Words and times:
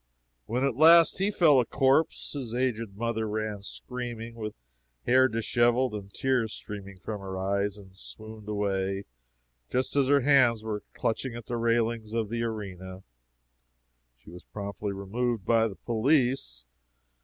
When 0.47 0.63
at 0.63 0.75
last 0.77 1.19
he 1.19 1.29
fell 1.29 1.59
a 1.59 1.65
corpse, 1.67 2.33
his 2.33 2.55
aged 2.55 2.97
mother 2.97 3.27
ran 3.29 3.61
screaming, 3.61 4.33
with 4.33 4.55
hair 5.05 5.27
disheveled 5.27 5.93
and 5.93 6.11
tears 6.11 6.53
streaming 6.53 6.97
from 6.97 7.21
her 7.21 7.37
eyes, 7.37 7.77
and 7.77 7.95
swooned 7.95 8.49
away 8.49 9.05
just 9.69 9.95
as 9.95 10.07
her 10.07 10.21
hands 10.21 10.63
were 10.63 10.81
clutching 10.93 11.35
at 11.35 11.45
the 11.45 11.55
railings 11.55 12.13
of 12.13 12.31
the 12.31 12.41
arena. 12.41 13.03
She 14.17 14.31
was 14.31 14.43
promptly 14.43 14.91
removed 14.91 15.45
by 15.45 15.67
the 15.67 15.75
police. 15.75 16.65